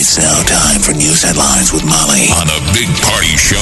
[0.00, 3.58] It's now time for news headlines with Molly on a big party show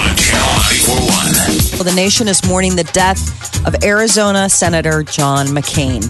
[0.00, 0.48] on Channel
[0.88, 1.76] 941.
[1.76, 3.20] Well, the nation is mourning the death
[3.66, 6.08] of Arizona Senator John McCain.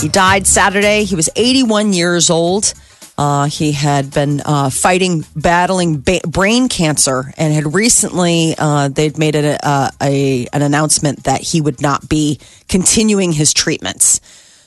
[0.00, 1.02] He died Saturday.
[1.02, 2.72] He was 81 years old.
[3.18, 9.18] Uh, he had been uh, fighting, battling ba- brain cancer, and had recently uh, they'd
[9.18, 14.20] made a, a, a an announcement that he would not be continuing his treatments.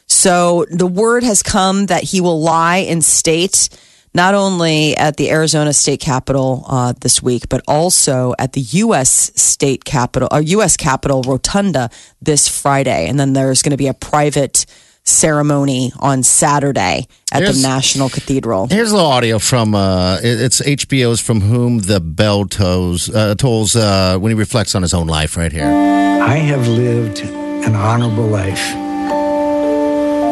[0.07, 3.69] So the word has come that he will lie in state,
[4.17, 9.31] not only at the Arizona State Capitol uh, this week, but also at the U.S.
[9.35, 10.75] State Capitol, or U.S.
[10.75, 14.65] Capitol Rotunda this Friday, and then there's going to be a private
[15.03, 18.67] ceremony on Saturday at Here's- the National Cathedral.
[18.67, 23.75] Here's a little audio from uh, it's HBO's "For Whom the Bell Tolls" uh, tolls
[23.75, 25.37] uh, when he reflects on his own life.
[25.37, 25.69] Right here.
[25.69, 28.65] I have lived an honorable life,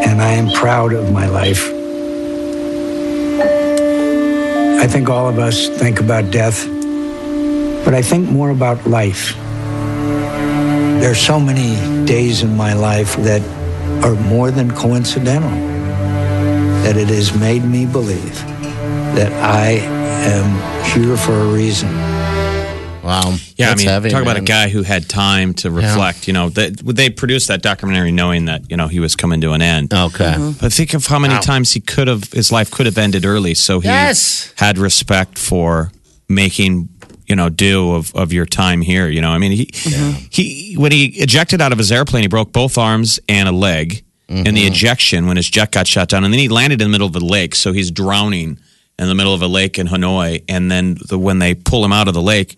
[0.10, 1.85] and I am proud of my life.
[4.78, 6.68] I think all of us think about death,
[7.86, 9.36] but I think more about life.
[11.02, 13.42] There are so many days in my life that
[14.04, 15.50] are more than coincidental,
[16.84, 18.36] that it has made me believe
[19.16, 19.80] that I
[20.28, 21.90] am here for a reason.
[23.06, 23.36] Wow.
[23.56, 26.28] Yeah, That's I mean, heavy, talk about a guy who had time to reflect.
[26.28, 29.52] You know, they, they produced that documentary knowing that you know he was coming to
[29.52, 29.94] an end.
[29.94, 30.34] Okay.
[30.34, 30.60] Mm-hmm.
[30.60, 31.42] But think of how many Wow.
[31.42, 33.54] times he could have, his life could have ended early.
[33.54, 34.52] So he Yes.
[34.56, 35.92] had respect for
[36.28, 36.90] making,
[37.28, 39.08] you know, do of, of your time here.
[39.08, 40.26] You know, I mean, he, mm-hmm.
[40.32, 44.04] he, when he ejected out of his airplane, he broke both arms and a leg
[44.28, 44.74] in the mm-hmm.
[44.74, 46.24] ejection when his jet got shut down.
[46.24, 47.54] And then he landed in the middle of a lake.
[47.54, 48.58] So he's drowning
[48.98, 50.44] in the middle of a lake in Hanoi.
[50.50, 52.58] And then the, when they pull him out of the lake,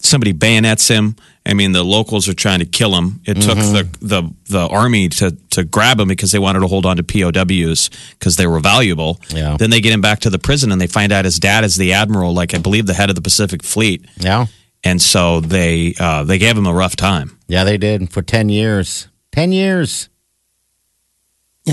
[0.00, 1.16] somebody bayonets him.
[1.46, 3.20] I mean, the locals are trying to kill him.
[3.24, 6.84] It took the, the the army to to grab him because they wanted to hold
[6.84, 9.18] on to POWs because they were valuable.
[9.30, 9.56] Yeah.
[9.58, 11.76] Then they get him back to the prison and they find out his dad is
[11.76, 14.46] the admiral, like I believe the head of the Pacific Fleet, Yeah.
[14.84, 17.38] and so they uh, they gave him a rough time.
[17.48, 19.08] Yeah, they did for ten years.
[19.32, 20.09] Ten years.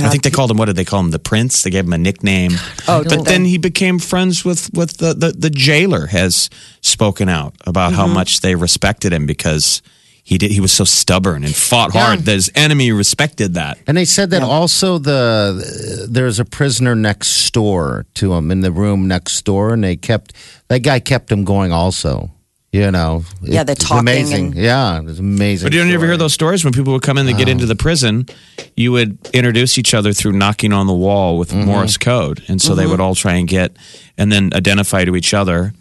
[0.01, 1.11] Yeah, I think they called him what did they call him?
[1.11, 1.63] The Prince.
[1.63, 2.51] They gave him a nickname.
[2.87, 6.07] Oh, but then he became friends with with the the, the jailer.
[6.07, 6.49] Has
[6.81, 7.95] spoken out about Mm-hmm.
[8.01, 9.81] how much they respected him because
[10.23, 12.05] he did he was so stubborn and fought Yeah.
[12.05, 12.19] hard.
[12.25, 13.77] that His enemy respected that.
[13.87, 18.71] And they said that also the there's a prisoner next door to him in the
[18.71, 20.33] room next door, and they kept
[20.67, 21.71] that guy kept him going.
[21.71, 22.29] Also,
[22.71, 25.65] you know, Yeah, they're talking Amazing, and- yeah, it's amazing.
[25.65, 26.09] But you don't ever story.
[26.09, 28.27] hear those stories when people would come in to get into the prison.
[28.75, 32.75] You would introduce each other through knocking on the wall with Morse code, and so
[32.75, 33.75] they would all try and get
[34.17, 35.73] and then identify to each other.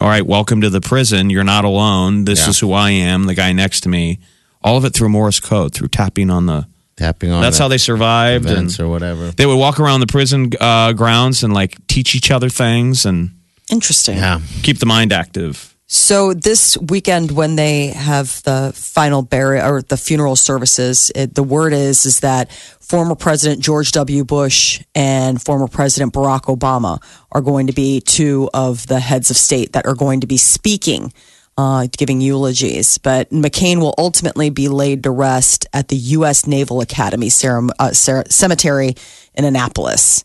[0.00, 1.30] All right, welcome to the prison.
[1.30, 2.24] You're not alone.
[2.24, 2.50] This Yeah.
[2.50, 3.24] is who I am.
[3.24, 4.18] The guy next to me.
[4.62, 6.66] All of it through Morse code, through tapping on the.
[6.96, 7.42] tapping on.
[7.42, 8.44] That's the how they survived.
[8.46, 9.30] And events or whatever.
[9.30, 13.30] they would walk around the prison uh, grounds and like teach each other things and
[13.70, 14.16] Interesting.
[14.18, 15.73] Yeah, keep the mind active.
[15.86, 21.42] So this weekend, when they have the final burial or the funeral services, it, the
[21.42, 22.50] word is is that
[22.80, 24.24] former President George W.
[24.24, 27.02] Bush and former President Barack Obama
[27.32, 30.38] are going to be two of the heads of state that are going to be
[30.38, 31.12] speaking,
[31.58, 32.96] uh, giving eulogies.
[32.96, 36.46] But McCain will ultimately be laid to rest at the U.S.
[36.46, 37.28] Naval Academy
[37.78, 38.94] uh, Cemetery
[39.34, 40.24] in Annapolis.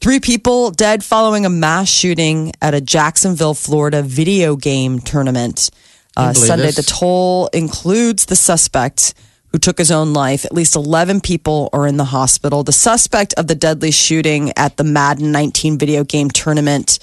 [0.00, 5.70] Three people dead following a mass shooting at a Jacksonville, Florida video game tournament.
[6.16, 6.76] Uh, Sunday, this?
[6.76, 9.14] the toll includes the suspect
[9.48, 10.44] who took his own life.
[10.44, 12.62] At least 11 people are in the hospital.
[12.62, 16.98] The suspect of the deadly shooting at the Madden 19 video game tournament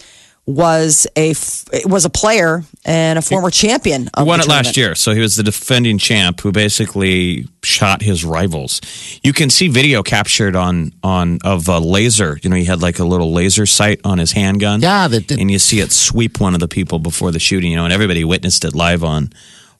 [0.46, 4.10] was a f- was a player and a former champion.
[4.14, 7.48] Of He won the it last year, so he was the defending champ who basically
[7.64, 8.82] shot his rivals.
[9.24, 12.38] You can see video captured on on of a laser.
[12.44, 14.82] You know, he had like a little laser sight on his handgun.
[14.82, 17.72] Yeah, that did- and you see it sweep one of the people before the shooting.
[17.72, 19.32] You know, and everybody witnessed it live on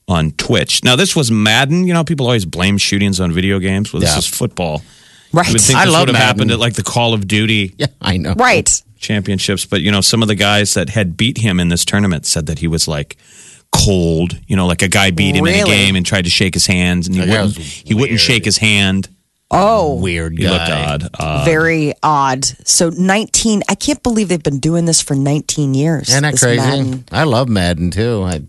[0.08, 0.82] on Twitch.
[0.84, 1.86] Now, this was Madden.
[1.86, 3.92] You know, people always blame shootings on video games.
[3.92, 4.18] Well, this Yeah.
[4.18, 4.82] is football.
[5.32, 5.46] Right.
[5.46, 6.26] You would think I this love would have Madden.
[6.26, 8.34] happened at like the Call of Duty yeah, I know.
[8.34, 8.70] Right.
[9.04, 9.64] Championships.
[9.64, 12.46] But you know, some of the guys that had beat him in this tournament said
[12.46, 13.16] that he was like
[13.72, 14.38] cold.
[14.46, 16.66] You know, like a guy beat him in a game and tried to shake his
[16.66, 17.56] hand, and he that wouldn't.
[17.58, 19.08] He wouldn't shake his hand.
[19.50, 20.42] Oh, weird guy.
[20.42, 21.10] He looked odd.
[21.18, 22.44] Uh, very odd.
[22.44, 26.08] So 19, I can't believe they've been doing this for 19 years.
[26.08, 26.56] Isn't that crazy?
[26.56, 27.04] Madden.
[27.12, 28.22] I love Madden too.
[28.24, 28.42] I,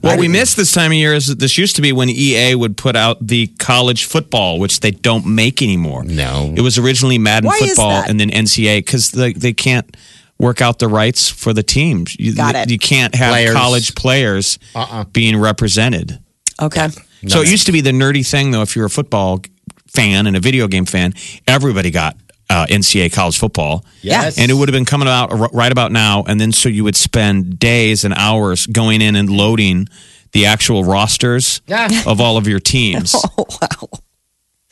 [0.00, 2.54] what we missed this time of year is that this used to be when EA
[2.54, 6.04] would put out the college football, which they don't make anymore.
[6.04, 6.52] No.
[6.56, 8.10] It was originally Madden Why is football that?
[8.10, 9.96] and then NCAA because they, they can't
[10.38, 12.16] work out the rights for the teams.
[12.18, 12.70] You, Got it.
[12.70, 13.54] You can't have Players.
[13.54, 15.04] college players Uh-uh.
[15.12, 16.18] being represented.
[16.60, 16.88] Okay.
[17.26, 19.42] So it used to be the nerdy thing, though, if you're a football
[19.88, 21.12] fan and a video game fan,
[21.46, 22.16] everybody got
[22.50, 23.84] uh, NCAA college football.
[24.02, 24.36] Yes.
[24.38, 26.24] And it would have been coming out right about now.
[26.26, 29.88] And then so you would spend days and hours going in and loading
[30.32, 31.88] the actual rosters Yeah.
[32.06, 33.14] of all of your teams.
[33.38, 33.88] Oh, wow.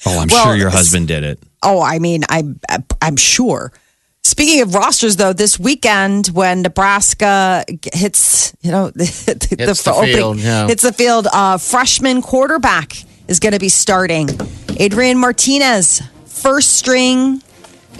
[0.07, 1.41] Oh, I'm Well, sure your husband did it.
[1.63, 2.61] Oh, I mean, I'm
[3.03, 3.73] I'm sure.
[4.23, 7.65] Speaking of rosters, though, this weekend when Nebraska
[7.95, 9.05] hits, you know, the,
[9.49, 10.67] the, Hits the field, yeah.
[10.69, 12.93] hits the field, uh, freshman quarterback
[13.27, 14.29] is going to be starting.
[14.79, 17.43] Adrian Martinez, first string.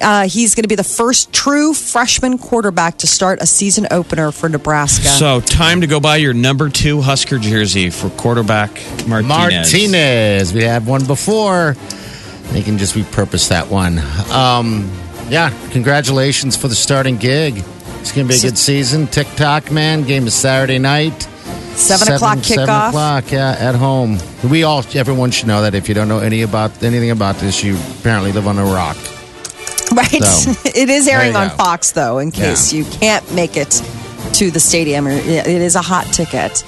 [0.01, 4.31] Uh, he's going to be the first true freshman quarterback to start a season opener
[4.33, 5.09] for Nebraska.
[5.09, 8.71] So, time to go buy your number two Husker jersey for quarterback
[9.07, 9.29] Martinez.
[9.73, 10.53] Martinez.
[10.55, 11.75] We had one before.
[12.53, 13.99] They can just repurpose that one.
[14.33, 14.91] Um,
[15.29, 17.63] yeah, congratulations for the starting gig.
[18.01, 19.07] It's going to be a good season.
[19.09, 20.03] TikTok, man.
[20.05, 21.23] Game is Saturday night.
[21.75, 22.89] seven, o'clock Seven kickoff.
[22.89, 24.19] o'clock, yeah, at home.
[24.49, 27.63] We all, everyone should know that if you don't know any about anything about this,
[27.63, 28.97] you apparently live on a rock.
[29.95, 30.23] Right.
[30.23, 31.55] So, it is airing on go.
[31.57, 33.83] Fox, though, in case you can't make it
[34.35, 35.07] to the stadium.
[35.07, 36.63] It is a hot ticket.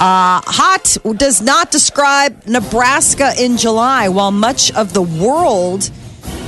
[0.00, 4.08] Uh, hot does not describe Nebraska in July.
[4.08, 5.90] While much of the world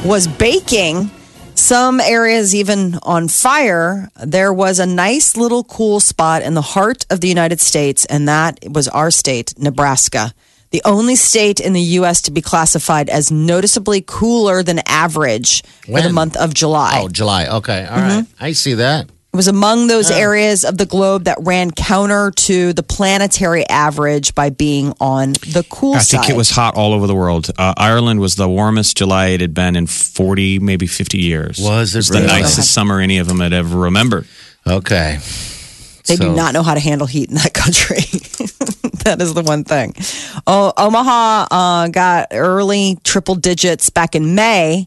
[0.05, 1.11] was baking,
[1.55, 7.07] some areas even on fire, there was a nice little cool spot in the heart
[7.09, 10.35] of the United States, and that was our state, Nebraska.
[10.77, 12.21] The only state in the U.S.
[12.21, 17.01] to be classified as noticeably cooler than average for the month of July.
[17.03, 17.47] Oh, July.
[17.47, 18.25] Okay, all right.
[18.25, 18.45] Mm-hmm.
[18.45, 19.07] I see that.
[19.07, 24.35] It was among those areas of the globe that ran counter to the planetary average
[24.35, 26.21] by being on the cool I side.
[26.21, 27.49] think it was hot all over the world.
[27.57, 31.59] Uh, Ireland was the warmest July it had been in 40, maybe 50 years.
[31.59, 32.27] Was it was the really?
[32.27, 34.27] nicest summer any of them had ever remembered.
[34.67, 35.21] Okay.
[36.07, 37.97] They So- do not know how to handle heat in that country.
[39.05, 39.95] that is the one thing.
[40.47, 44.87] Oh, Omaha uh, got early triple digits back in May.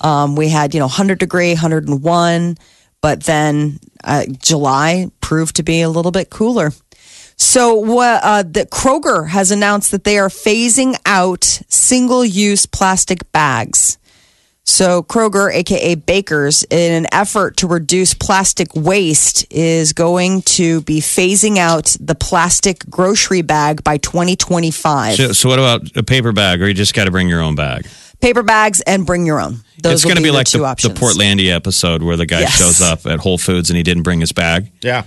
[0.00, 2.56] Um, we had, you know, 100 degree, 101,
[3.02, 6.72] but then uh, July proved to be a little bit cooler.
[7.36, 13.96] So, what uh, the Kroger has announced that they are phasing out single-use plastic bags.
[14.70, 21.00] So Kroger, aka Baker's, in an effort to reduce plastic waste, is going to be
[21.00, 25.14] phasing out the plastic grocery bag by 2025.
[25.16, 27.56] So, so what about a paper bag, or you just got to bring your own
[27.56, 27.88] bag?
[28.20, 29.56] Paper bags and bring your own.
[29.82, 30.88] Those it's going to be your like two the, the.
[30.90, 32.56] Portlandia episode where the guy Yes.
[32.56, 35.04] shows up at Whole Foods and he didn't bring his bag, Yeah.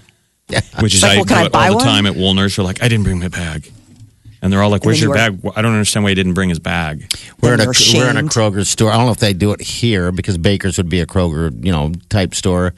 [0.49, 0.59] Yeah.
[0.81, 2.57] which is Like, I well, can do I it buy all the time at Woolner's.
[2.57, 3.71] We're like, I didn't bring my bag.
[4.43, 6.49] And they're all like, "Where's your you bag?" I don't understand why he didn't bring
[6.49, 7.09] his bag.
[7.41, 8.23] We're in, a, we're in a.
[8.23, 8.91] Kroger store.
[8.91, 11.71] I don't know if they do it here because Baker's would be a Kroger, you
[11.71, 12.73] know, type store.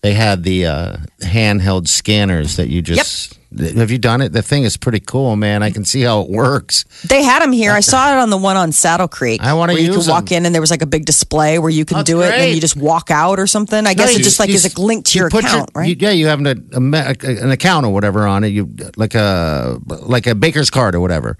[0.00, 3.38] They had the uh, handheld scanners that you just.
[3.58, 4.32] Have you done it?
[4.32, 5.64] The thing is pretty cool, man.
[5.64, 6.84] I can see how it works.
[7.08, 7.72] They had them here.
[7.72, 9.40] I saw it on the one on Saddle Creek.
[9.42, 10.36] I wanna where you could walk them.
[10.38, 12.32] in and there was like a big display where you can Oh, do it, and
[12.34, 12.54] then great.
[12.54, 13.86] you just walk out or something.
[13.88, 15.70] I guess No, it just like you- is a link to you your put account,
[15.74, 15.88] right?
[15.88, 18.48] you- yeah, you have an, a, a, an account or whatever on it.
[18.48, 21.36] You like a like a baker's card or whatever,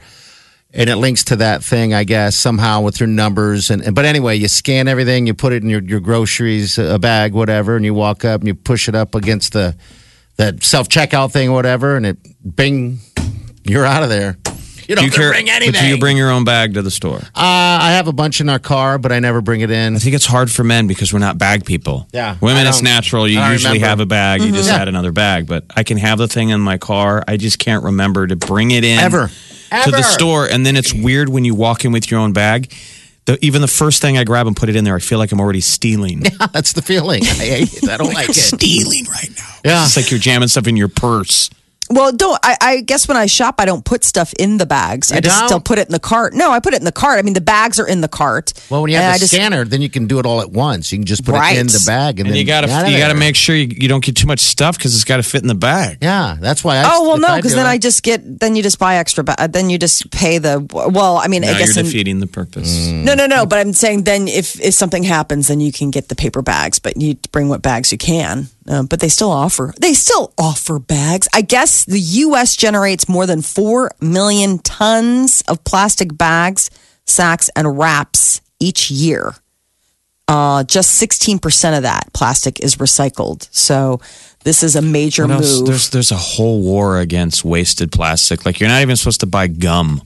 [0.75, 1.95] and it links to that thing.
[1.95, 3.83] I guess somehow with your numbers and.
[3.83, 5.29] and- But anyway, you scan everything.
[5.29, 8.49] You put it in your your groceries, a bag, whatever, and you walk up and
[8.49, 9.77] you push it up against the
[10.41, 12.17] that self checkout thing, or whatever, and it
[12.57, 12.99] bing,
[13.65, 14.39] you're out of there.
[14.89, 15.31] You don't Do you care?
[15.31, 15.83] bring but anything.
[15.83, 17.19] do you bring your own bag to the store?
[17.19, 19.95] Uh, I have a bunch in our car, but I never bring it in.
[19.95, 22.09] I think it's hard for men because we're not bag people.
[22.13, 23.29] Yeah, Women, it's natural.
[23.29, 23.87] You usually remember.
[23.87, 24.43] have a bag.
[24.43, 24.79] You just Yeah.
[24.79, 25.47] add another bag.
[25.47, 27.23] But I can have the thing in my car.
[27.29, 29.29] I just can't remember to bring it in Ever.
[29.85, 30.47] to the store.
[30.47, 32.73] And then it's weird when you walk in with your own bag.
[33.31, 35.31] The, even the first thing I grab and put it in there, I feel like
[35.31, 36.23] I'm already stealing.
[36.25, 37.23] Yeah, That's the feeling.
[37.25, 37.65] I.
[37.89, 38.35] I don't like it.
[38.35, 39.55] stealing right now.
[39.65, 39.85] Yeah.
[39.85, 41.49] It's like you're jamming stuff in your purse.
[41.91, 45.11] Well, don't I, I guess when I shop, I don't put stuff in the bags.
[45.11, 45.49] I You just don't?
[45.49, 46.35] still put it in the cart.
[46.35, 47.19] No, I put it in the cart.
[47.19, 48.53] I mean, the bags are in the cart.
[48.71, 50.51] Well, when you have I the just- scanner, then you can do it all at
[50.53, 50.93] once.
[50.93, 51.57] You can just put Right.
[51.57, 53.35] it in the bag, and, And then you gotta get out of you gotta make
[53.37, 55.55] sure you, you don't get too much stuff because it's got to fit in the
[55.55, 55.99] bag.
[56.01, 56.77] Yeah, that's why.
[56.79, 59.25] I, Oh well, no, because then it- I just get then you just buy extra.
[59.25, 61.17] Ba- then you just pay the well.
[61.19, 62.71] I mean, Now I guess you're in- defeating the purpose.
[62.89, 63.03] Mm.
[63.05, 63.47] no, no, no.
[63.47, 66.79] But I'm saying then if if something happens, then you can get the paper bags,
[66.79, 68.49] but you bring what bags you can.
[68.71, 71.27] Um, but they still offer they still offer bags.
[71.35, 72.55] I guess the U.S.
[72.55, 76.71] generates more than four million tons of plastic bags,
[77.05, 79.35] sacks, and wraps each year.
[80.29, 83.49] Uh, just 16% of that plastic is recycled.
[83.51, 84.01] So
[84.45, 85.67] this is a major move.
[85.67, 88.47] There's there's a whole war against wasted plastic.
[88.47, 90.03] Like you're not even supposed to buy gum.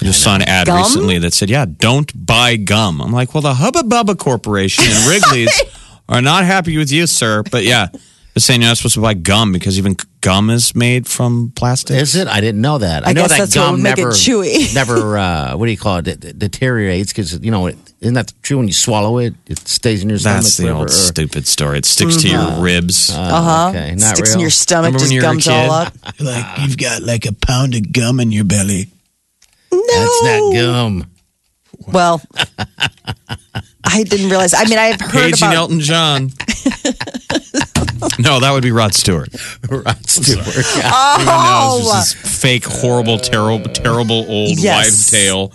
[0.00, 0.76] I just saw an ad Gum?
[0.76, 5.06] recently that said, "Yeah, don't buy gum." I'm like, "Well, the Hubba Bubba Corporation and
[5.08, 5.60] Wrigley's
[6.08, 8.00] are not happy with you, sir." But yeah, they're
[8.40, 11.96] saying you're not supposed to buy gum because even gum is made from plastic.
[11.96, 12.26] Is it?
[12.28, 13.06] I didn't know that.
[13.06, 14.74] I know guess that that's what gum would make it never, chewy.
[14.80, 15.18] never.
[15.18, 16.08] Uh, what do you call it?
[16.08, 18.58] it, it deteriorates because you know it, isn't that true?
[18.58, 20.42] When you swallow it, it stays in your stomach.
[20.42, 21.78] That's the forever, old or- stupid story.
[21.78, 23.10] It sticks to your ribs.
[23.10, 23.68] uh huh.
[23.70, 24.42] okay, not Sticks in real.
[24.42, 25.92] your stomach, Remember when just you were a gums all up.
[26.20, 28.88] Like you've got like a pound of gum in your belly.
[29.70, 31.10] No, That's not gum.
[31.92, 32.20] Well,
[33.90, 34.54] I didn't realize.
[34.54, 35.54] I mean, I've heard Paging about.
[35.56, 36.30] Elton John.
[38.18, 39.28] no, that would be Rod Stewart.
[39.70, 40.46] Rod Stewart.
[40.76, 40.90] Yeah.
[40.92, 42.28] Oh, Everyone knows this oh.
[42.28, 44.84] fake, horrible, terrible, terrible old Yes.
[44.86, 45.52] wives' tale.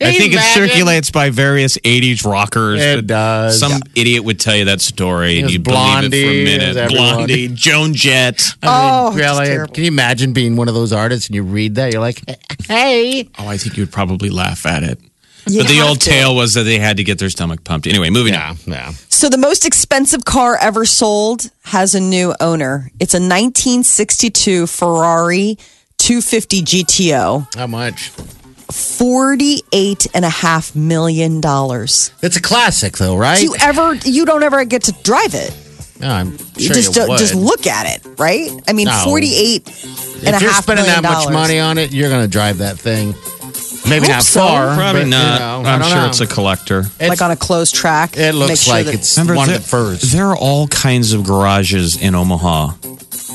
[0.00, 2.80] I Can you think it circulates by various '80s rockers.
[2.80, 3.60] It does.
[3.60, 3.78] Some Yeah.
[3.94, 6.88] idiot would tell you that story, and was you believe it for Blondie, a minute.
[6.90, 8.42] Blondie, Joan Jett.
[8.62, 9.68] I mean, Oh, really?
[9.68, 11.92] Can you imagine being one of those artists and you read that?
[11.92, 12.20] You're like,
[12.66, 13.28] hey.
[13.38, 14.98] Oh, I think you'd probably laugh at it.
[15.46, 16.10] You but the old to.
[16.10, 17.86] tale was that they had to get their stomach pumped.
[17.86, 18.56] Anyway, moving on.
[18.66, 18.90] Yeah, yeah.
[19.08, 22.90] So the most expensive car ever sold has a new owner.
[23.00, 25.58] It's a 1962 Ferrari
[25.98, 28.10] 250 GTO, How much?
[28.72, 32.10] forty-eight and a half million dollars.
[32.22, 33.36] It's a classic, though, right?
[33.38, 33.94] Do you ever?
[34.04, 35.54] You don't ever get to drive it.
[36.00, 37.18] No, I'm You sure just you don't, would.
[37.18, 38.50] just look at it, right?
[38.66, 39.02] I mean, No.
[39.04, 39.66] forty-eight
[40.24, 41.32] and a if you're spending that much dollars.
[41.34, 43.14] money on it, you're going to drive that thing.
[43.88, 44.40] Maybe not so.
[44.40, 44.74] far.
[44.74, 45.32] Probably but, not.
[45.34, 46.06] You know, I I'm sure know.
[46.06, 46.80] it's a collector.
[46.80, 48.16] It's- like on a closed track.
[48.16, 50.12] It looks sure like that- it's one there, of the first.
[50.12, 52.72] there are all kinds of garages in Omaha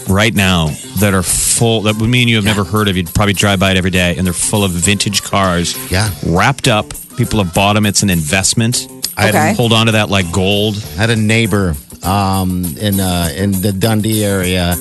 [0.08, 0.68] right now
[1.00, 2.96] that are full that me and you have never heard of.
[2.96, 5.75] You'd probably drive by it every day, and they're full of vintage cars.
[5.92, 6.10] Yeah.
[6.25, 6.94] wrapped up.
[7.18, 7.86] People have bought them.
[7.86, 8.88] It's an investment.
[9.18, 9.54] I Okay.
[9.56, 10.75] Hold on to that like gold.
[10.98, 14.75] I had a neighbor um, in uh, in the Dundee area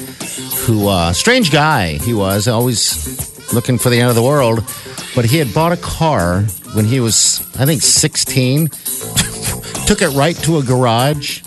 [0.67, 4.59] who, uh, strange guy he was, always looking for the end of the world.
[5.17, 6.43] But he had bought a car
[6.75, 8.69] when he was, I think, 16.
[9.87, 11.43] Took it right to a garage,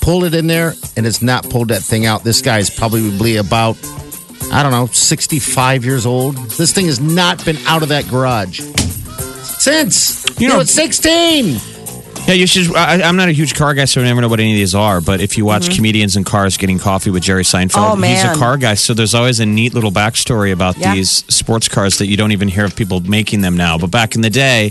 [0.00, 2.24] pulled it in there, and has not pulled that thing out.
[2.24, 3.76] This guy's probably about,
[4.52, 6.36] I don't know, 65 years old.
[6.36, 8.60] This thing has not been out of that garage
[9.58, 10.24] since.
[10.40, 11.60] You know- know, it's 16.
[12.26, 12.74] Yeah, you should.
[12.76, 14.74] I, I'm not a huge car guy, so I never know what any of these
[14.76, 15.00] are.
[15.00, 18.04] But if you watch comedians in cars getting coffee with Jerry Seinfeld, Mm-hmm.
[18.04, 18.74] Oh, he's a car guy.
[18.74, 20.94] So there's always a neat little backstory about Yeah.
[20.94, 23.76] these sports cars that you don't even hear of people making them now.
[23.76, 24.70] But back in the day,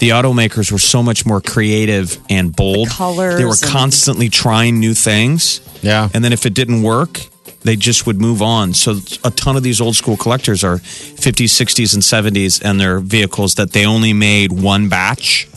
[0.00, 2.88] the automakers were so much more creative and bold.
[2.90, 5.60] colors they were and- constantly trying new things.
[5.82, 6.08] Yeah.
[6.12, 7.20] And then if it didn't work,
[7.62, 8.74] they just would move on.
[8.74, 12.98] So a ton of these old school collectors are 50s, 60s, and 70s, and they're
[12.98, 15.48] vehicles that they only made one batch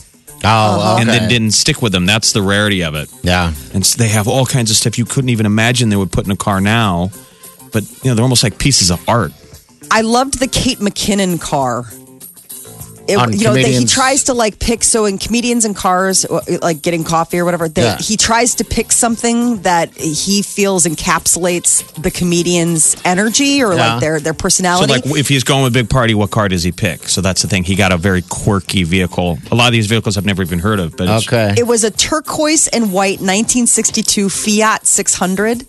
[0.44, 1.18] Oh, oh and okay.
[1.18, 2.06] then didn't stick with them.
[2.06, 3.12] That's the rarity of it.
[3.22, 3.52] Yeah.
[3.74, 6.26] And so they have all kinds of stuff you couldn't even imagine they would put
[6.26, 7.10] in a car now.
[7.72, 9.32] But you know, they're almost like pieces of art.
[9.90, 11.84] I loved the Kate McKinnon car.
[13.08, 16.24] It, On you know, that he tries to like pick so in comedians and cars,
[16.24, 17.68] uh, like getting coffee or whatever.
[17.68, 17.98] They, Yeah.
[17.98, 23.94] He tries to pick something that he feels encapsulates the comedian's energy or Yeah.
[23.94, 24.92] like their their So personality.
[24.92, 27.08] like if he's going with a big party, what car does he pick?
[27.08, 27.64] So that's the thing.
[27.64, 29.38] He got a very quirky vehicle.
[29.50, 30.96] A lot of these vehicles I've never even heard of.
[30.96, 31.54] But Okay.
[31.58, 35.66] It was a turquoise and white 1962 Fiat 600.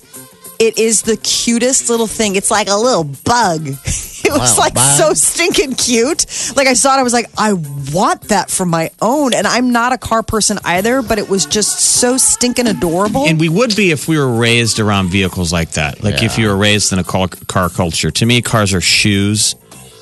[0.60, 2.36] It is the cutest little thing.
[2.36, 3.70] It's like a little bug.
[4.26, 4.98] It was Wow, like bug.
[4.98, 6.26] so stinking cute.
[6.56, 7.54] Like I saw it, I was like, I
[7.94, 9.34] want that for my own.
[9.34, 13.26] And I'm not a car person either, but it was just so stinking adorable.
[13.28, 16.04] and we would be if we were raised around vehicles like that.
[16.04, 18.12] Like if you were raised in a car, car culture.
[18.12, 19.56] To me, cars are shoes.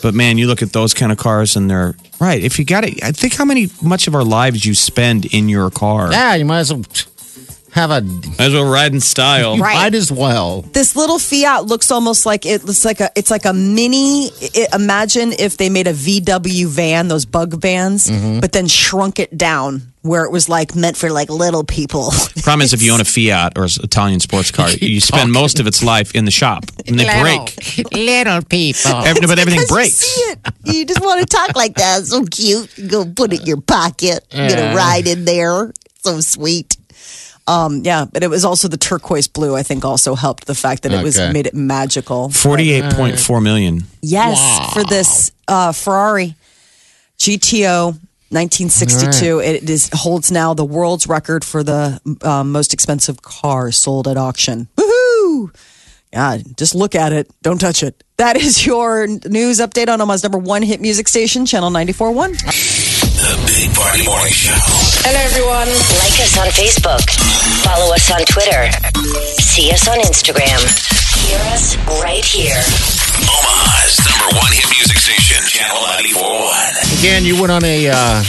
[0.04, 2.42] But man, you look at those kind of cars and they're right.
[2.42, 5.50] If you got it, I think how many much of our lives you spend in
[5.50, 6.12] your car.
[6.12, 6.84] Yeah, you might as well
[7.74, 8.02] have a.
[8.02, 9.58] Might as well ride in style.
[9.58, 9.76] Right.
[9.76, 10.62] Might as well.
[10.74, 14.28] this little Fiat looks almost like it looks like a it's like a mini.
[14.42, 18.40] It, imagine if they made a VW van, those bug vans, Mm-hmm.
[18.40, 22.12] but then shrunk it down where it was like meant for like little people.
[22.44, 25.60] Problem is, if you own a Fiat or an Italian sports car, you spend most
[25.60, 27.92] of its life in the shop and they break.
[27.94, 28.92] Little people.
[29.06, 29.94] Every- but everything Because you breaks.
[29.94, 30.40] see it.
[30.64, 32.06] You just want to talk like that.
[32.06, 32.70] So cute.
[32.90, 34.26] Go put it in your pocket.
[34.32, 35.72] Get a ride in there.
[36.04, 36.78] So sweet.
[37.52, 39.56] Um, yeah, but it was also the turquoise blue.
[39.56, 41.34] I think also helped the fact that it was Okay.
[41.34, 42.30] made it magical.
[42.30, 43.84] Forty-eight point four million.
[44.02, 44.40] Yes,
[44.74, 46.36] for this uh, Ferrari
[47.20, 47.98] GTO
[48.30, 49.40] 1962.
[49.40, 54.16] It is holds now the world's record for the uh, most expensive car sold at
[54.18, 54.68] auction.
[54.78, 55.54] Woohoo!
[56.14, 57.30] Yeah, just look at it.
[57.42, 58.04] Don't touch it.
[58.18, 63.01] That is your news update on Omaha's number one hit music station, Channel 94.1.
[63.22, 64.58] The Big Party Morning Show.
[65.06, 65.70] Hello, everyone.
[66.02, 67.02] Like us on Facebook.
[67.62, 68.70] Follow us on Twitter.
[69.38, 70.58] See us on Instagram.
[71.30, 72.58] Hear us right here.
[73.30, 75.78] Omaha's number one hit music station, Channel
[76.18, 76.98] 941.
[77.00, 78.26] Again, you went on a uh,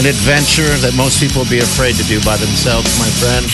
[0.00, 3.44] an adventure that most people would be afraid to do by themselves, my friend.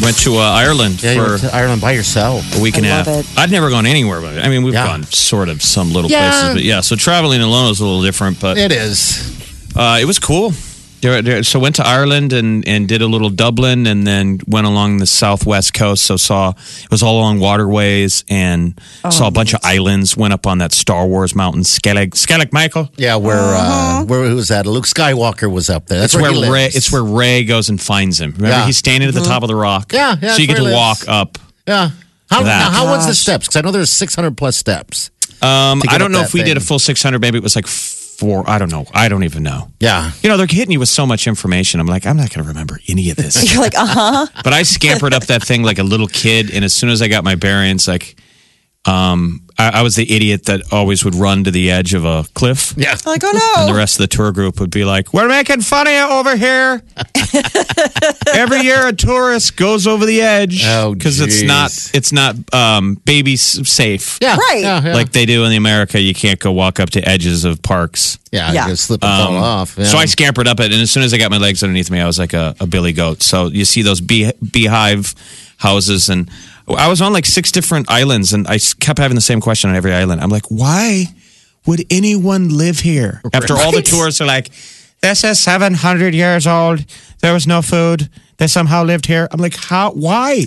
[0.00, 2.40] Went to uh, Ireland Yeah, you for went to Ireland by yourself.
[2.56, 3.06] a week and a I half.
[3.06, 3.38] love it.
[3.38, 4.86] I'd never gone anywhere, but I mean, we've Yeah.
[4.86, 6.30] gone sort of some little Yeah.
[6.32, 6.80] places, but yeah.
[6.80, 9.28] So traveling alone is a little different, but It is.
[9.74, 10.52] Uh, it was cool.
[11.00, 14.68] There- there- So went to Ireland and, and did a little Dublin, and then went
[14.68, 16.04] along the southwest coast.
[16.04, 20.16] So saw it was all along waterways and saw a bunch of islands.
[20.16, 22.88] Went up on that Star Wars mountain, Skellig, Skellig Michael.
[22.96, 24.64] Yeah, where uh, where who was that?
[24.64, 25.98] Luke Skywalker was up there.
[25.98, 26.66] That's It's where, he Rey.
[26.66, 28.30] It's where Rey goes and finds him.
[28.36, 28.66] Remember, Yeah.
[28.66, 29.92] he's standing at the top of the rock.
[29.92, 31.08] Yeah, yeah, So you that's get to walk lives.
[31.08, 31.38] up.
[31.66, 31.90] Yeah.
[32.30, 32.58] How, That.
[32.60, 33.46] now, how was the steps?
[33.48, 35.10] Because I know there's 600 plus steps.
[35.42, 37.20] Um, I don't know that if we did a full 600.
[37.20, 37.66] Maybe it was like
[38.22, 38.48] four.
[38.48, 38.86] I don't know.
[38.94, 39.72] I don't even know.
[39.80, 40.12] Yeah.
[40.22, 41.80] You know, they're hitting you with so much information.
[41.80, 43.34] I'm like, I'm not going to remember any of this.
[43.52, 44.26] You're like, uh huh.
[44.44, 47.08] but I scampered up that thing like a little kid, and as soon as I
[47.08, 48.14] got my bearings, like,
[48.84, 52.24] um, I, I was the idiot that always would run to the edge of a
[52.34, 52.74] cliff.
[52.76, 52.96] Yeah.
[53.04, 53.62] Like, oh no.
[53.62, 56.08] And the rest of the tour group would be like, "We're making fun of you
[56.08, 56.82] over here."
[58.34, 61.44] Every year, a tourist goes over the edge Oh, because it's geez.
[61.48, 64.18] not it's not um, baby s- safe.
[64.20, 64.36] Yeah.
[64.36, 64.60] Right.
[64.62, 64.82] Yeah.
[64.84, 64.94] yeah.
[64.94, 68.18] Like they do in the America, you can't go walk up to edges of parks.
[68.30, 68.64] yeah, Yeah.
[68.64, 69.74] You just slip and fall off.
[69.76, 69.84] Yeah.
[69.84, 71.90] Um, So I scampered up it, and as soon as I got my legs underneath
[71.90, 73.22] me, I was like a, a billy goat.
[73.22, 75.14] So you see those bee, beehive
[75.58, 76.30] houses, and
[76.68, 79.70] I was on like six different islands, and I s- kept having the same question
[79.70, 80.20] on every island.
[80.20, 81.06] I'm like, why
[81.66, 83.20] would anyone live here?
[83.32, 83.84] After all the Right.
[83.86, 84.50] tourists are like,
[85.00, 86.84] this is 700 years old.
[87.20, 88.08] There was no food.
[88.38, 89.28] They somehow lived here.
[89.30, 89.92] I'm like, how?
[89.92, 90.44] Why?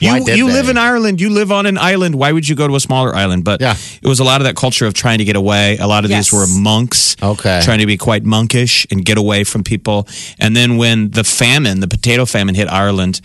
[0.00, 0.52] Why you did you they?
[0.54, 1.20] live in Ireland.
[1.20, 2.14] You live on an island.
[2.16, 3.44] Why would you go to a smaller island?
[3.44, 3.76] But Yeah.
[4.02, 5.76] it was a lot of that culture of trying to get away.
[5.78, 6.30] A lot of Yes.
[6.30, 7.60] these were monks Okay.
[7.62, 10.08] trying to be quite monkish and get away from people.
[10.40, 13.20] And then when the famine, the potato famine hit Ireland,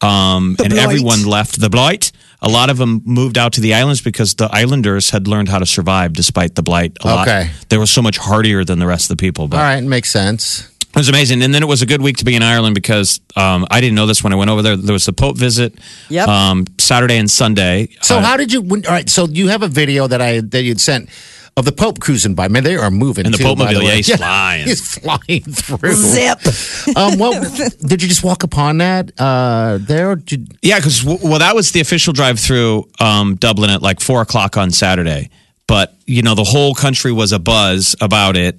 [0.00, 0.82] um, and blight.
[0.82, 4.48] everyone left the blight, a lot of them moved out to the islands because the
[4.54, 6.92] islanders had learned how to survive despite the blight.
[7.02, 7.26] A lot.
[7.28, 7.50] Okay.
[7.70, 9.48] They were so much hardier than the rest of the people.
[9.48, 10.68] But All right, makes sense.
[10.96, 11.42] It was amazing.
[11.42, 13.96] And then it was a good week to be in Ireland because um, I didn't
[13.96, 14.76] know this when I went over there.
[14.76, 15.74] There was the Pope visit
[16.08, 16.26] Yep.
[16.26, 17.90] um, Saturday and Sunday.
[18.00, 18.62] So Uh, how did you?
[18.62, 21.10] When, all right, so you have a video that I that you'd sent
[21.58, 22.48] of the Pope cruising by.
[22.48, 23.26] Man, they are moving.
[23.26, 23.92] And the too, Pope by the mobile, way.
[23.92, 24.64] yeah, he's flying.
[24.64, 25.92] He's flying through.
[25.92, 26.96] Zip.
[26.96, 27.32] Um, well,
[27.86, 30.16] did you just walk upon that uh, there?
[30.16, 34.22] Did, Yeah, because well, that was the official drive through um, Dublin at like four
[34.22, 35.28] o'clock on Saturday.
[35.66, 38.56] But you know, the whole country was a buzz about it,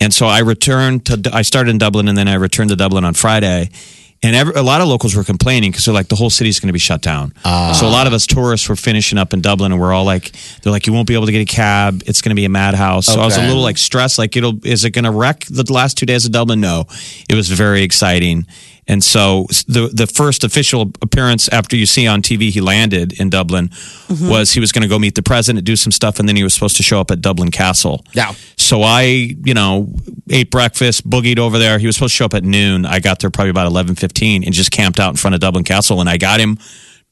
[0.00, 1.30] and so I returned to.
[1.32, 3.70] I started in Dublin, and then I returned to Dublin on Friday.
[4.20, 6.66] And every, a lot of locals were complaining because they're like, the whole city's going
[6.66, 7.32] to be shut down.
[7.44, 7.70] Ah.
[7.72, 10.32] So a lot of us tourists were finishing up in Dublin, and we're all like,
[10.60, 12.02] they're like, you won't be able to get a cab.
[12.04, 13.06] It's going to be a madhouse.
[13.06, 14.18] So I was a little like stressed.
[14.18, 16.60] Like, it'll is it going to wreck the last two days of Dublin?
[16.60, 16.86] No,
[17.28, 18.44] it was very exciting.
[18.88, 23.28] And so the the first official appearance after you see on TV he landed in
[23.28, 24.28] Dublin mm-hmm.
[24.28, 26.42] was he was going to go meet the president, do some stuff, and then he
[26.42, 28.04] was supposed to show up at Dublin Castle.
[28.14, 28.34] Yeah.
[28.56, 29.02] So I,
[29.44, 29.92] you know,
[30.30, 31.78] ate breakfast, boogied over there.
[31.78, 32.86] He was supposed to show up at noon.
[32.86, 35.64] I got there probably about eleven fifteen and just camped out in front of Dublin
[35.64, 36.58] Castle, and I got him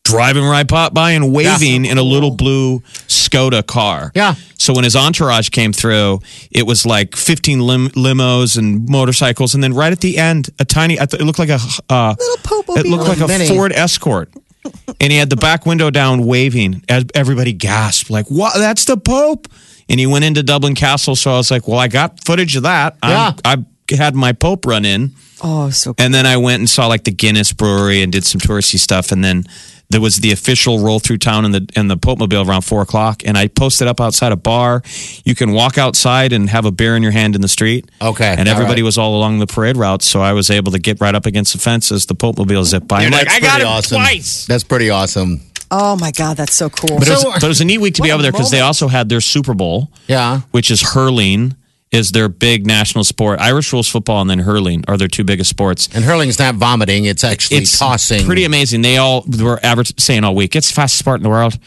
[0.06, 4.12] driving right po- by and waving in a little blue Skoda car.
[4.14, 4.34] Yeah.
[4.58, 9.62] So when his entourage came through, it was like 15 lim- limos and motorcycles, and
[9.62, 10.94] then right at the end, a tiny.
[10.94, 11.58] It looked like a
[11.90, 13.48] uh, Little Pope It looked like a Mini.
[13.48, 14.30] Ford Escort,
[15.00, 16.82] and he had the back window down, waving.
[16.88, 18.56] As everybody gasped, like, "What?
[18.56, 19.48] That's the Pope!"
[19.88, 21.16] And he went into Dublin Castle.
[21.16, 22.96] So I was like, "Well, I got footage of that.
[23.02, 23.32] Yeah.
[23.44, 26.04] I'm, I had my Pope run in." Oh, so cool.
[26.04, 29.12] And then I went and saw like the Guinness Brewery and did some touristy stuff.
[29.12, 29.44] And then
[29.88, 32.82] there was the official roll through town in the in the Pope Mobile around four
[32.82, 33.22] o'clock.
[33.24, 34.82] And I posted up outside a bar.
[35.24, 37.88] You can walk outside and have a beer in your hand in the street.
[38.02, 38.86] Okay, And everybody right.
[38.86, 41.52] was all along the parade route, so I was able to get right up against
[41.52, 43.04] the fence as the Pope Mobile zipped by.
[43.04, 43.96] I'm like, I got pretty him awesome.
[43.98, 44.46] twice.
[44.46, 45.40] That's pretty awesome.
[45.70, 46.98] Oh my God, that's so cool.
[46.98, 48.60] But, it was, but it was a neat week to be over there because they
[48.60, 50.40] also had their Super Bowl, Yeah.
[50.52, 51.54] which is hurling.
[51.92, 53.38] Is their big national sport.
[53.38, 55.88] Irish rules football and then hurling are their two biggest sports.
[55.94, 58.24] And hurling's not vomiting; it's actually it's tossing.
[58.26, 58.82] Pretty amazing.
[58.82, 59.60] They all were
[59.96, 61.58] saying all week, it's the fastest sport in the world.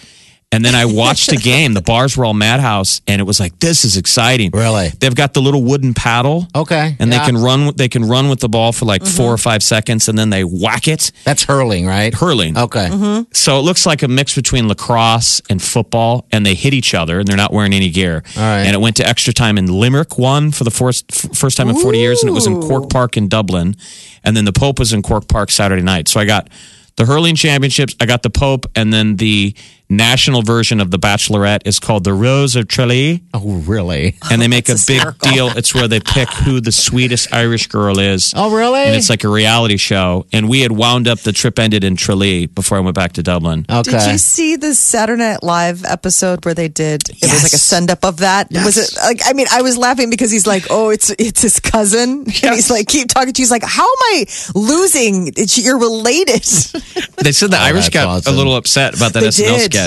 [0.51, 1.73] And then I watched the game.
[1.75, 4.49] The bars were all madhouse, and it was like, this is exciting.
[4.51, 4.89] Really?
[4.99, 6.47] They've got the little wooden paddle.
[6.55, 7.19] Okay, And yeah.
[7.19, 7.71] they can run.
[7.75, 9.15] They can run with the ball for like Mm-hmm.
[9.15, 11.11] four or five seconds, and then they whack it.
[11.23, 12.11] That's hurling, right?
[12.13, 12.57] Hurling.
[12.57, 12.87] Okay.
[12.89, 13.29] Mm-hmm.
[13.31, 17.19] So it looks like a mix between lacrosse and football, and they hit each other,
[17.19, 18.23] and they're not wearing any gear.
[18.35, 18.61] All right.
[18.65, 21.75] And it went to extra time, and Limerick won for the first first time in
[21.75, 23.75] forty years, and it was in Croke Park in Dublin,
[24.23, 26.07] and then the Pope was in Croke Park Saturday night.
[26.07, 26.49] So I got
[26.95, 29.53] the hurling championships, I got the Pope, and then the
[29.89, 33.23] national version of The Bachelorette is called The Rose of Tralee.
[33.33, 34.15] Oh, really?
[34.31, 35.49] And they make a That's big deal.
[35.57, 38.33] It's where they pick who the sweetest Irish girl is.
[38.35, 38.81] Oh, really?
[38.81, 40.25] And it's like a reality show.
[40.31, 43.23] And we had wound up, the trip ended in Tralee before I went back to
[43.23, 43.65] Dublin.
[43.69, 43.91] Okay.
[43.91, 47.09] Did you see the Saturday Night Live episode where they did?
[47.09, 48.47] It was like a send up of that.
[48.51, 48.65] Yes.
[48.65, 49.21] Was it like?
[49.25, 52.69] I mean, I was laughing because he's like, "Oh, it's it's his cousin," and he's
[52.69, 53.39] like, keep talking to.
[53.41, 53.43] you.
[53.43, 54.25] He's like, "How am I
[54.55, 55.27] losing?
[55.35, 56.43] It's, you're related."
[57.23, 58.33] They said the oh, Irish that's got awesome.
[58.33, 59.73] a little upset about that They SNL did.
[59.73, 59.78] sketch.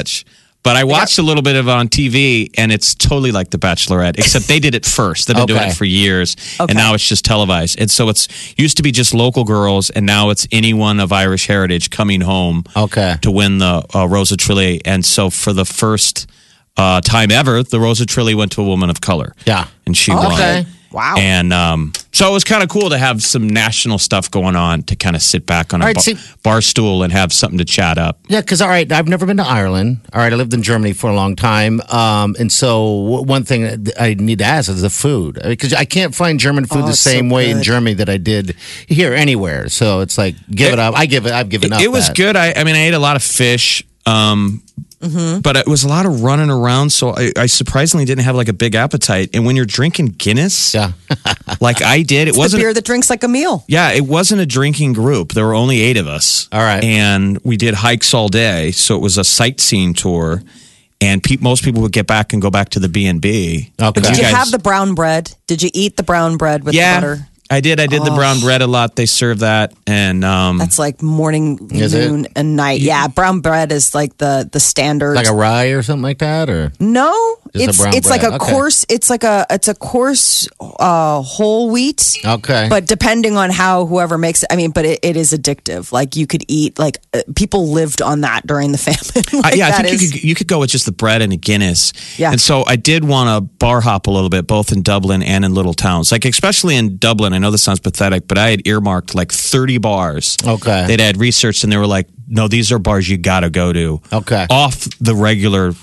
[0.64, 3.58] But I watched a little bit of it on TV, and it's totally like The
[3.58, 5.26] Bachelorette, except they did it first.
[5.26, 5.70] They've been doing Okay.
[5.70, 6.70] it for years, Okay.
[6.70, 7.80] and now it's just televised.
[7.80, 11.48] And so it's used to be just local girls, and now it's anyone of Irish
[11.48, 13.16] heritage coming home Okay.
[13.22, 14.80] to win the uh, Rose of Tralee.
[14.84, 16.28] And so for the first
[16.76, 19.34] uh, time ever, the Rose of Tralee went to a woman of color.
[19.44, 19.66] Yeah.
[19.84, 20.32] and she won.
[20.34, 20.64] Okay.
[20.92, 21.14] Wow.
[21.18, 24.82] And um, so it was kind of cool to have some national stuff going on
[24.84, 27.32] to kind of sit back on a All right, bar, see- bar stool and have
[27.32, 28.18] something to chat up.
[28.28, 30.00] Yeah, because all right, I've never been to Ireland.
[30.12, 33.44] All right, I lived in Germany for a long time, um, and so w- one
[33.44, 36.82] thing I need to ask is the food because I can't find German food Oh,
[36.82, 37.62] the it's so same way in.
[37.62, 38.54] Germany that I did
[38.86, 39.68] here anywhere.
[39.68, 40.94] So it's like give it, up.
[40.96, 41.32] I give it.
[41.32, 41.80] I've given up.
[41.80, 42.16] It was that.
[42.16, 42.36] good.
[42.36, 44.62] I, I mean, I ate a lot of fish, um,
[45.02, 45.40] Mm-hmm.
[45.40, 46.90] but it was a lot of running around.
[46.90, 49.30] So I, I surprisingly didn't have like a big appetite.
[49.34, 50.92] And when you're drinking Guinness, Yeah.
[51.60, 52.62] like I did, it the wasn't.
[52.62, 53.64] beer that drinks like a meal.
[53.66, 55.32] Yeah, it wasn't a drinking group.
[55.32, 56.48] There were only eight of us.
[56.52, 56.82] All right.
[56.84, 58.70] And we did hikes all day.
[58.70, 60.42] So it was a sightseeing tour.
[61.00, 63.72] And pe- most people would get back and go back to the B&B.
[63.82, 64.00] Okay.
[64.00, 65.34] Did you guys- have the brown bread?
[65.48, 67.26] Did you eat the brown bread with yeah, the butter?
[67.52, 67.80] I did.
[67.80, 68.96] I did the brown bread a lot.
[68.96, 69.74] They serve that.
[69.86, 72.08] And um, That's like morning, Is it?
[72.10, 72.80] noon, and night.
[72.80, 75.14] Yeah, brown bread is like the the standard.
[75.14, 77.12] like a rye or something like that, or no,
[77.54, 78.32] Just a it's brown it's like bread.
[78.32, 78.52] a Okay.
[78.52, 78.86] coarse.
[78.88, 82.18] It's like a it's a coarse uh, whole wheat.
[82.24, 82.66] okay.
[82.68, 85.92] But depending on how whoever makes it, I mean, but it, it is addictive.
[85.92, 89.42] Like you could eat, like uh, people lived on that during the famine.
[89.44, 91.20] I, Like, yeah, I that think you could, you could go with just the bread
[91.22, 91.92] and a Guinness.
[92.18, 92.30] Yeah.
[92.32, 95.44] And so I did want to bar hop a little bit, both in Dublin and
[95.44, 96.10] in little towns.
[96.12, 99.78] Like, especially in Dublin, I know this sounds pathetic, but I had earmarked like 30
[99.78, 100.36] bars.
[100.44, 100.86] Okay.
[100.86, 103.72] They'd had researched and they were like, no, these are bars you got to go
[103.72, 104.00] to.
[104.12, 104.46] Okay.
[104.48, 105.74] Off the regular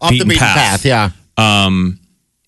[0.00, 0.84] off the beaten path.
[0.84, 1.10] Yeah.
[1.36, 1.98] Um,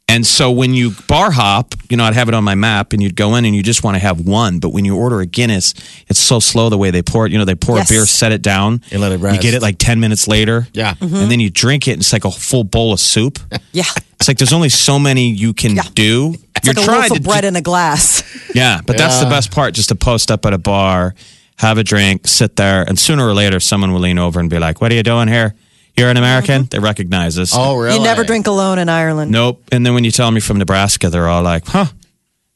[0.08, 3.02] And so when you bar hop, you know, I'd have it on my map and
[3.02, 4.60] you'd go in and you just want to have one.
[4.60, 5.74] But when you order a Guinness,
[6.06, 7.32] it's so slow the way they pour it.
[7.32, 7.90] You know, they pour Yes.
[7.90, 8.82] a beer, set it down.
[8.92, 9.34] And let it rest.
[9.34, 10.68] You get it like 10 minutes later.
[10.72, 10.94] Yeah.
[10.94, 11.16] Mm-hmm.
[11.16, 13.40] And then you drink it and it's like a full bowl of soup.
[13.72, 13.82] yeah,
[14.20, 15.82] It's like there's only so many you can Yeah.
[15.94, 16.36] do.
[16.54, 18.22] it's You're like a loaf of bread in a glass.
[18.54, 21.14] Yeah, but that's the best part just to post up at a bar,
[21.58, 24.58] have a drink, sit there, and sooner or later someone will lean over and be
[24.58, 25.54] like, What are you doing here?
[25.98, 26.64] You're an American?
[26.64, 27.52] They recognize us.
[27.54, 27.96] Oh, really?
[27.96, 29.30] You never drink alone in Ireland.
[29.30, 29.62] Nope.
[29.72, 31.86] And then when you tell me you're from Nebraska, they're all like, huh.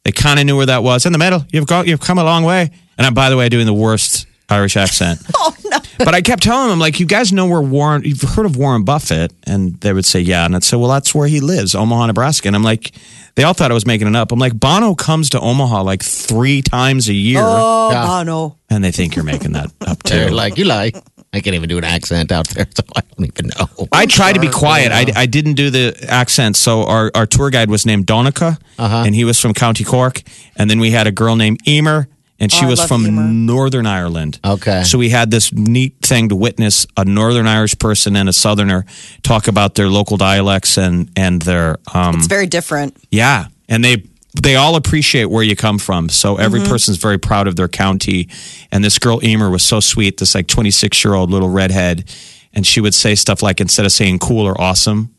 [0.05, 1.05] They kind of knew where that was.
[1.07, 1.45] In the middle.
[1.53, 2.71] You've got you've come a long way.
[2.99, 5.21] And I'm by the way doing the worst Irish accent.
[5.43, 5.79] Oh no.
[5.99, 8.83] But I kept telling them, like, you guys know where Warren, you've heard of Warren
[8.85, 9.33] Buffett?
[9.45, 10.45] And they would say, yeah.
[10.45, 12.49] And I'd say, well, that's where he lives, Omaha, Nebraska.
[12.49, 12.91] And I'm like,
[13.37, 14.33] they all thought I was making it up.
[14.33, 17.41] I'm like, Bono comes to Omaha like three times a year.
[17.43, 18.05] Oh, Yeah.
[18.07, 18.57] Bono.
[18.69, 20.15] And they think you're making that up too.
[20.17, 20.93] They're like you lie.
[21.33, 23.89] I can't even do an accent out there, so I don't even know.
[23.93, 24.91] I tried to be quiet.
[24.93, 26.57] I, I didn't do the accent.
[26.57, 29.05] So our, our tour guide was named Donica, Uh-huh.
[29.07, 30.23] and he was from County Cork.
[30.57, 32.09] And then we had a girl named Emer,
[32.41, 33.23] and she Oh, I was love from Emer.
[33.29, 34.41] Northern Ireland.
[34.45, 34.83] Okay.
[34.83, 38.85] So we had this neat thing to witness a Northern Irish person and a Southerner
[39.23, 42.97] talk about their local dialects and and their um It's very different.
[43.13, 44.03] yeah, and they
[44.35, 46.09] they all appreciate where you come from.
[46.09, 46.71] So every Mm-hmm.
[46.71, 48.29] person's very proud of their county.
[48.71, 52.05] And this girl Emer was so sweet, this like 26 year old little redhead,
[52.53, 55.15] and she would say stuff like instead of saying cool or awesome,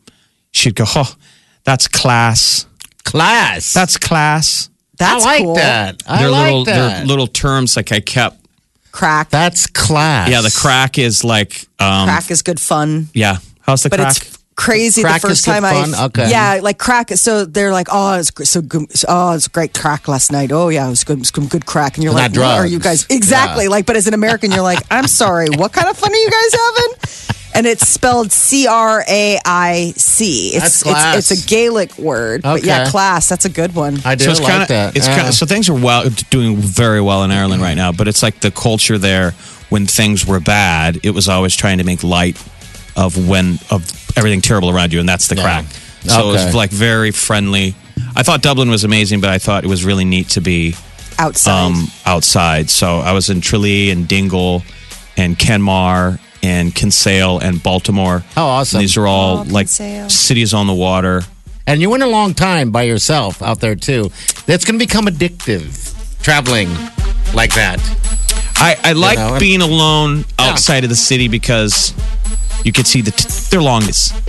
[0.52, 1.14] she'd go, "Oh,
[1.64, 2.66] that's class.
[3.04, 3.72] Class.
[3.72, 5.54] That's class." That's I like cool.
[5.56, 6.02] that.
[6.06, 6.96] I They're like little that.
[6.98, 8.38] they're little terms like I kept.
[8.92, 9.30] Crack.
[9.30, 10.28] That's class.
[10.30, 13.08] Yeah, the crack is like um crack is good fun.
[13.14, 13.38] yeah.
[13.62, 14.16] How's the but crack?
[14.18, 15.94] it's crazy Crack the first time fun?
[15.94, 16.30] I Okay.
[16.30, 20.30] yeah like crack so they're like oh it's so good oh it's great crack last
[20.32, 22.38] night oh yeah it was good it was some good crack and you're Not like
[22.38, 23.70] what are you guys exactly Yeah.
[23.70, 26.30] like but as an American you're like I'm sorry what kind of fun are you
[26.30, 31.98] guys having and it's spelled C R A I C it's it's it's a Gaelic
[31.98, 32.90] word but yeah Okay.
[32.90, 34.96] class that's a good one I do so it's like kind of that.
[34.96, 35.16] it's Yeah.
[35.16, 38.22] kind of so things are well doing very well in Ireland right now, but it's
[38.22, 39.32] like the culture there
[39.70, 42.36] when things were bad, it was always trying to make light
[42.96, 43.82] of when of
[44.16, 45.42] everything terrible around you, and that's the Yeah.
[45.42, 45.64] crack.
[46.06, 47.74] So it was like very friendly.
[48.16, 50.74] I thought Dublin was amazing, but I thought it was really neat to be
[51.18, 52.70] outside um, outside.
[52.70, 54.62] So I was in Tralee and Dingle
[55.16, 58.24] and Kenmare and Kinsale and Baltimore.
[58.34, 58.78] How awesome.
[58.78, 60.08] And these are all Oh, like Kinsale.
[60.10, 61.22] cities on the water.
[61.66, 64.10] And you went a long time by yourself out there too.
[64.46, 65.94] That's going to become addictive.
[66.22, 66.68] Traveling
[67.34, 67.78] like that.
[68.56, 70.50] I, I like know, and- being alone Yeah.
[70.50, 71.94] outside of the city because
[72.64, 73.82] you could see the t- they're long,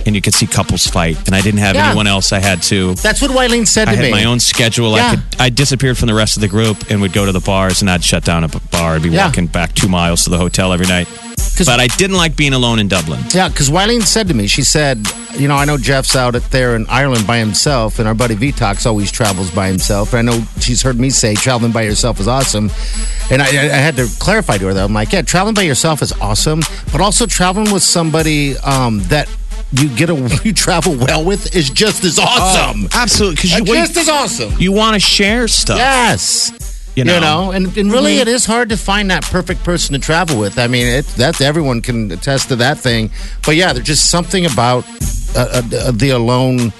[0.06, 1.16] and you could see couples fight.
[1.26, 1.86] And I didn't have Yeah.
[1.88, 2.32] anyone else.
[2.32, 2.94] I had to.
[2.94, 4.10] That's what Wileen said I to had me.
[4.10, 4.96] my own schedule.
[4.96, 5.06] Yeah.
[5.06, 5.22] I could.
[5.38, 7.90] I disappeared from the rest of the group and would go to the bars, and
[7.90, 8.96] I'd shut down a bar.
[8.96, 9.26] I'd be Yeah.
[9.26, 11.08] walking back two miles to the hotel every night.
[11.66, 13.20] But I didn't like being alone in Dublin.
[13.32, 16.42] Yeah, because Wileen said to me, she said, you know, I know Jeff's out at
[16.50, 20.12] there in Ireland by himself, and our buddy Vitox always travels by himself.
[20.12, 22.70] And I know she's heard me say traveling by yourself is awesome.
[23.30, 26.02] And I, I had to clarify to her that I'm like, yeah, traveling by yourself
[26.02, 29.28] is awesome, but also traveling with somebody um, that
[29.72, 32.88] you get a you travel well with is just as awesome.
[32.92, 34.52] Absolutely, because you just as awesome.
[34.58, 35.78] you want to share stuff.
[35.78, 36.73] Yes.
[36.96, 37.50] You know.
[37.50, 40.58] and, and really, it is hard to find that perfect person to travel with.
[40.58, 43.10] I mean, it, that's everyone can attest to that thing.
[43.44, 44.84] But yeah, there's just something about
[45.36, 46.72] uh, uh, the alone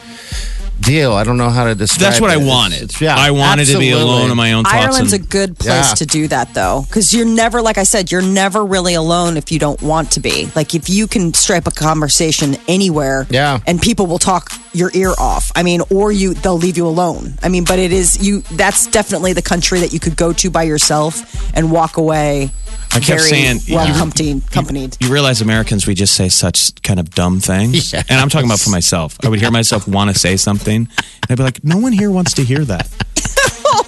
[0.81, 1.13] deal.
[1.13, 2.01] I don't know how to describe.
[2.01, 2.43] That's what I it.
[2.43, 3.01] It's- wanted.
[3.01, 4.75] Yeah, I wanted to be alone in my own thoughts.
[4.77, 5.95] Ireland's a good place Yeah.
[5.95, 9.51] to do that though, because you're never, like I said, you're never really alone if
[9.51, 10.49] you don't want to be.
[10.55, 13.61] Like if you can strike a conversation anywhere, Yeah.
[13.67, 15.51] and people will talk your ear off.
[15.55, 17.35] I mean, or you they'll leave you alone.
[17.43, 18.41] I mean, but it is you.
[18.53, 22.51] That's definitely the country that you could go to by yourself and walk away.
[22.91, 24.47] I kept very saying, well you- accompanied.
[24.47, 24.97] accompanied.
[25.01, 27.93] You realize Americans, we just say such kind of dumb things.
[27.93, 28.07] Yes.
[28.09, 29.17] And I'm talking about for myself.
[29.25, 32.11] I would hear myself want to say something, and I'd be like, no one here
[32.11, 32.89] wants to hear that.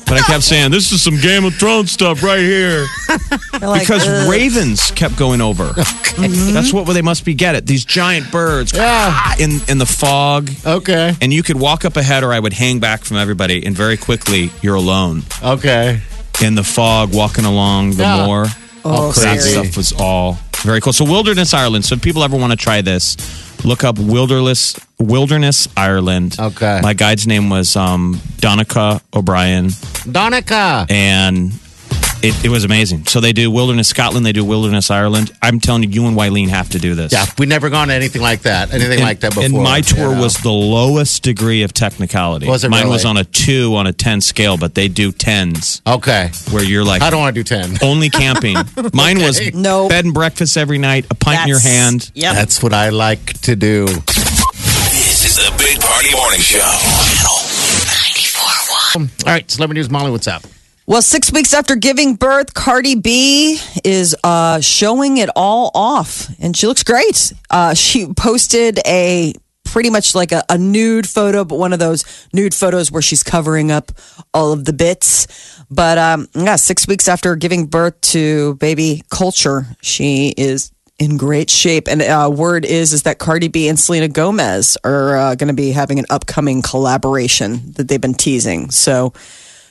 [0.08, 2.86] But I kept saying, this is some Game of Thrones stuff right here.
[3.60, 5.72] Like, Because "Ugh." ravens kept going over.
[6.18, 7.66] That's what they must be get it.
[7.66, 9.34] These giant birds Yeah.
[9.38, 10.50] in, in the fog.
[10.64, 11.14] Okay.
[11.20, 13.96] And you could walk up ahead, or I would hang back from everybody, and very
[13.96, 16.00] quickly, you're alone Okay.
[16.42, 18.26] in the fog, walking along the Yeah.
[18.26, 18.46] moor.
[18.84, 20.92] Oh, that stuff was all very cool.
[20.92, 21.84] So Wilderness Ireland.
[21.84, 23.16] So if people ever want to try this,
[23.64, 26.36] look up Wilderness Wilderness Ireland.
[26.38, 26.80] Okay.
[26.82, 29.70] My guide's name was um, Donica O'Brien,
[30.10, 30.86] Donica.
[30.88, 31.52] and
[32.22, 33.06] it, it was amazing.
[33.06, 34.24] So they do Wilderness Scotland.
[34.26, 35.30] They do Wilderness Ireland.
[35.42, 37.12] I'm telling you, you and Wyleen have to do this.
[37.12, 38.72] Yeah, we've never gone to anything like that.
[38.72, 39.44] Anything And, like that before.
[39.44, 40.20] and my tour you know.
[40.22, 42.48] was the lowest degree of technicality.
[42.48, 45.82] Was it Mine was on a two on a ten scale, but they do tens
[45.86, 46.30] okay.
[46.50, 47.76] where you're like I don't want to do ten.
[47.82, 48.56] only camping.
[48.94, 49.88] Mine was No.
[49.88, 52.10] bed and breakfast every night, a pint in your hand.
[52.14, 52.34] Yep.
[52.34, 53.86] That's what I like to do.
[53.86, 56.58] This is the Big Party Morning Show.
[56.58, 57.36] Channel
[59.06, 59.26] 94.1.
[59.26, 60.10] All right, celebrity news, Molly.
[60.10, 60.42] What's up?
[60.88, 66.56] Well, six weeks after giving birth, Cardi B is uh, showing it all off, and
[66.56, 67.32] she looks great.
[67.50, 69.32] Uh, she posted a
[69.64, 73.24] pretty much like a, a nude photo, but one of those nude photos where she's
[73.24, 73.90] covering up
[74.32, 75.26] all of the bits.
[75.68, 80.70] But um, yeah, six weeks after giving birth to baby Culture, she is
[81.00, 81.88] in great shape.
[81.88, 85.54] And uh, word is is that Cardi B and Selena Gomez are uh, going to
[85.54, 88.70] be having an upcoming collaboration that they've been teasing.
[88.70, 89.12] So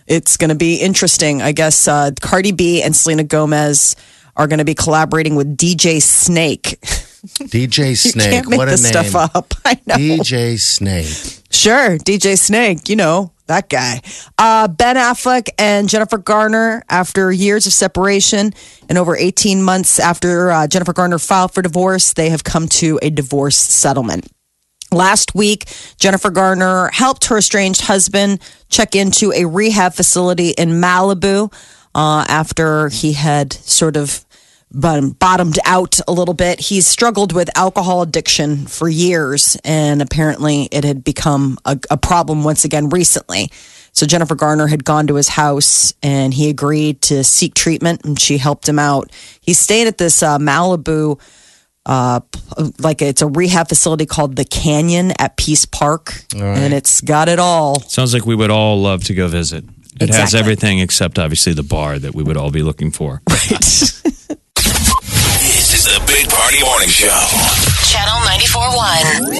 [0.08, 1.42] it's going to be interesting.
[1.42, 3.96] I guess uh, Cardi B and Selena Gomez
[4.36, 6.80] are going to be collaborating with DJ Snake.
[7.26, 8.30] DJ You Snake.
[8.32, 9.04] can't make what a this name.
[9.06, 9.54] stuff up.
[9.66, 9.96] I know.
[9.96, 11.42] DJ Snake.
[11.50, 14.02] Sure, DJ Snake, you know, that guy.
[14.38, 18.52] Uh, ben Affleck and Jennifer Garner, after years of separation
[18.90, 23.00] and over 18 months after uh, Jennifer Garner filed for divorce, they have come to
[23.02, 24.28] a divorce settlement.
[24.92, 25.66] Last week,
[25.98, 31.52] Jennifer Garner helped her estranged husband check into a rehab facility in Malibu
[31.94, 34.26] uh, after he had sort of
[34.72, 36.60] bottomed out a little bit.
[36.60, 42.44] He's struggled with alcohol addiction for years, and apparently it had become a, a problem
[42.44, 43.50] once again recently.
[43.96, 48.20] So Jennifer Garner had gone to his house and he agreed to seek treatment and
[48.20, 49.10] she helped him out.
[49.40, 51.18] He stayed at this uh, Malibu
[51.86, 52.20] uh,
[52.80, 57.40] like it's a rehab facility called the Canyon at Peace Park, and it's got it
[57.40, 57.80] all.
[57.82, 59.64] Sounds like we would all love to go visit.
[60.02, 63.22] It has everything except obviously the bar that we would all be looking for.
[63.36, 63.60] Right.
[65.56, 67.08] this is the Big Party Morning Show.
[67.92, 69.32] Channel 94.1.